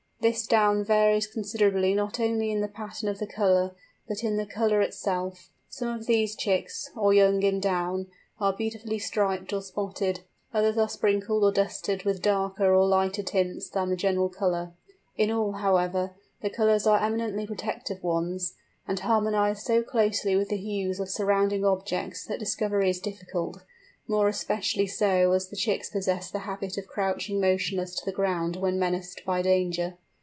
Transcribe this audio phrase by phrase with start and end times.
[0.23, 3.71] This down varies considerably not only in the pattern of the colour,
[4.07, 5.49] but in the colour itself.
[5.67, 8.05] Some of these chicks, or young in down,
[8.39, 10.19] are beautifully striped or spotted;
[10.53, 14.73] others are sprinkled or dusted with darker or lighter tints than the general colour.
[15.17, 16.13] In all, however,
[16.43, 18.53] the colours are eminently protective ones,
[18.87, 23.63] and harmonise so closely with the hues of surrounding objects that discovery is difficult;
[24.07, 28.55] more especially so as the chicks possess the habit of crouching motionless to the ground
[28.55, 29.97] when menaced by danger.